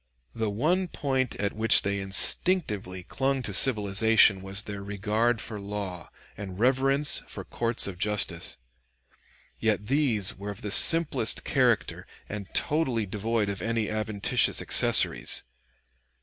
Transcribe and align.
]The 0.33 0.49
one 0.49 0.87
point 0.87 1.35
at 1.35 1.53
which 1.53 1.83
they 1.83 1.99
instinctively 1.99 3.03
clung 3.03 3.43
to 3.43 3.53
civilization 3.53 4.41
was 4.41 4.63
their 4.63 4.81
regard 4.81 5.39
for 5.39 5.59
law 5.61 6.09
and 6.35 6.57
reverence 6.57 7.21
for 7.27 7.43
courts 7.43 7.85
of 7.85 7.99
justice. 7.99 8.57
Yet 9.59 9.85
these 9.85 10.35
were 10.35 10.49
of 10.49 10.63
the 10.63 10.71
simplest 10.71 11.43
character 11.43 12.07
and 12.27 12.51
totally 12.55 13.05
devoid 13.05 13.47
of 13.47 13.61
any 13.61 13.91
adventitious 13.91 14.59
accessories. 14.59 15.43